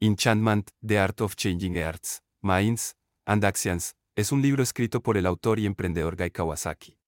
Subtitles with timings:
[0.00, 2.94] Enchantment, The Art of Changing Hearts, Minds,
[3.26, 7.00] and Actions, es un libro escrito por el autor y emprendedor Guy Kawasaki.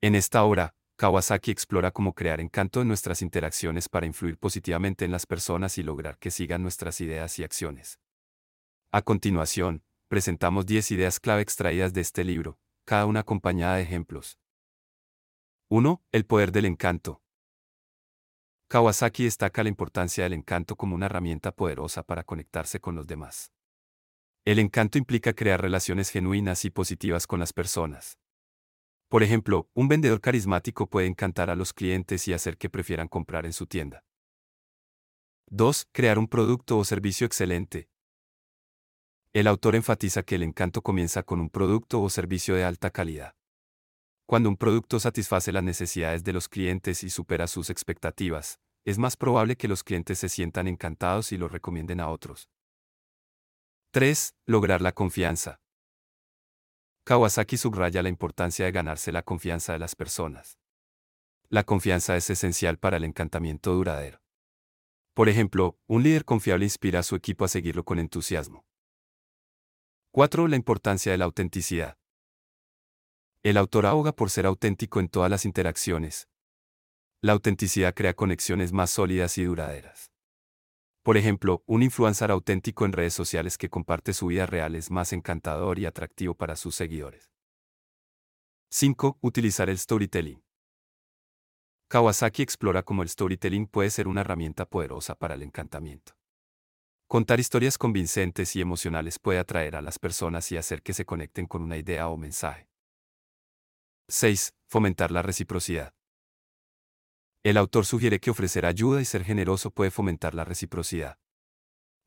[0.00, 5.12] En esta obra, Kawasaki explora cómo crear encanto en nuestras interacciones para influir positivamente en
[5.12, 8.00] las personas y lograr que sigan nuestras ideas y acciones.
[8.90, 14.38] A continuación, presentamos 10 ideas clave extraídas de este libro, cada una acompañada de ejemplos.
[15.68, 16.02] 1.
[16.12, 17.20] El poder del encanto.
[18.68, 23.50] Kawasaki destaca la importancia del encanto como una herramienta poderosa para conectarse con los demás.
[24.44, 28.18] El encanto implica crear relaciones genuinas y positivas con las personas.
[29.08, 33.46] Por ejemplo, un vendedor carismático puede encantar a los clientes y hacer que prefieran comprar
[33.46, 34.04] en su tienda.
[35.46, 35.86] 2.
[35.90, 37.88] Crear un producto o servicio excelente.
[39.32, 43.37] El autor enfatiza que el encanto comienza con un producto o servicio de alta calidad.
[44.28, 49.16] Cuando un producto satisface las necesidades de los clientes y supera sus expectativas, es más
[49.16, 52.50] probable que los clientes se sientan encantados y lo recomienden a otros.
[53.92, 54.34] 3.
[54.44, 55.62] Lograr la confianza.
[57.04, 60.58] Kawasaki subraya la importancia de ganarse la confianza de las personas.
[61.48, 64.20] La confianza es esencial para el encantamiento duradero.
[65.14, 68.66] Por ejemplo, un líder confiable inspira a su equipo a seguirlo con entusiasmo.
[70.10, 70.48] 4.
[70.48, 71.96] La importancia de la autenticidad.
[73.44, 76.28] El autor aboga por ser auténtico en todas las interacciones.
[77.20, 80.10] La autenticidad crea conexiones más sólidas y duraderas.
[81.04, 85.12] Por ejemplo, un influencer auténtico en redes sociales que comparte su vida real es más
[85.12, 87.30] encantador y atractivo para sus seguidores.
[88.70, 89.18] 5.
[89.20, 90.42] Utilizar el storytelling.
[91.88, 96.12] Kawasaki explora cómo el storytelling puede ser una herramienta poderosa para el encantamiento.
[97.06, 101.46] Contar historias convincentes y emocionales puede atraer a las personas y hacer que se conecten
[101.46, 102.68] con una idea o mensaje.
[104.10, 104.54] 6.
[104.68, 105.92] Fomentar la reciprocidad.
[107.42, 111.18] El autor sugiere que ofrecer ayuda y ser generoso puede fomentar la reciprocidad.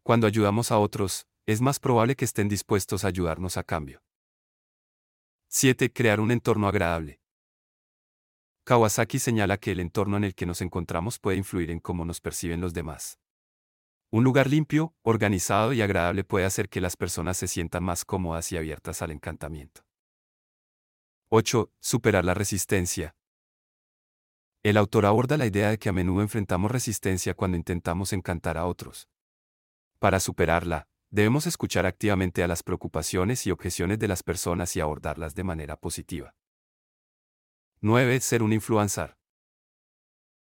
[0.02, 4.02] Cuando ayudamos a otros, es más probable que estén dispuestos a ayudarnos a cambio.
[5.50, 5.94] 7.
[5.94, 7.22] Crear un entorno agradable.
[8.64, 12.20] Kawasaki señala que el entorno en el que nos encontramos puede influir en cómo nos
[12.20, 13.20] perciben los demás.
[14.10, 18.52] Un lugar limpio, organizado y agradable puede hacer que las personas se sientan más cómodas
[18.52, 19.84] y abiertas al encantamiento.
[21.34, 21.72] 8.
[21.80, 23.16] Superar la resistencia.
[24.64, 28.66] El autor aborda la idea de que a menudo enfrentamos resistencia cuando intentamos encantar a
[28.66, 29.08] otros.
[29.98, 35.34] Para superarla, debemos escuchar activamente a las preocupaciones y objeciones de las personas y abordarlas
[35.34, 36.36] de manera positiva.
[37.80, 38.20] 9.
[38.20, 39.16] Ser un influencer.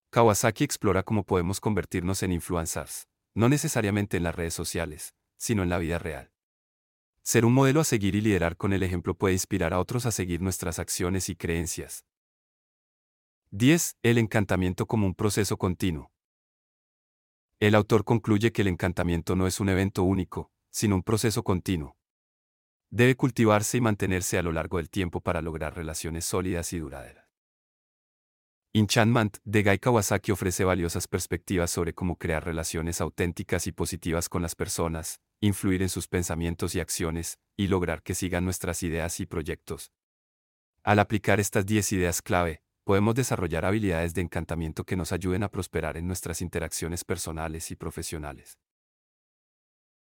[0.10, 5.70] Kawasaki explora cómo podemos convertirnos en influencers, no necesariamente en las redes sociales, sino en
[5.70, 6.31] la vida real.
[7.24, 10.12] Ser un modelo a seguir y liderar con el ejemplo puede inspirar a otros a
[10.12, 12.04] seguir nuestras acciones y creencias.
[13.52, 13.98] 10.
[14.02, 16.12] El encantamiento como un proceso continuo.
[17.60, 21.96] El autor concluye que el encantamiento no es un evento único, sino un proceso continuo.
[22.90, 27.21] Debe cultivarse y mantenerse a lo largo del tiempo para lograr relaciones sólidas y duraderas.
[28.74, 34.42] Enchantment de Guy Kawasaki ofrece valiosas perspectivas sobre cómo crear relaciones auténticas y positivas con
[34.42, 39.26] las personas, influir en sus pensamientos y acciones, y lograr que sigan nuestras ideas y
[39.26, 39.92] proyectos.
[40.84, 45.50] Al aplicar estas 10 ideas clave, podemos desarrollar habilidades de encantamiento que nos ayuden a
[45.52, 48.58] prosperar en nuestras interacciones personales y profesionales.